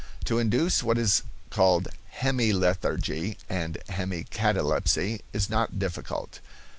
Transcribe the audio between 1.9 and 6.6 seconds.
hemi lethargy and hemi catalepsy is not difficult.